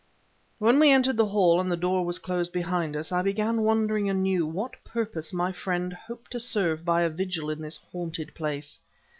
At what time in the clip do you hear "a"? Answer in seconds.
7.03-7.09